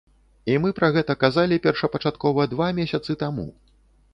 [0.53, 3.47] І мы пра гэта казалі першапачаткова два месяцы таму.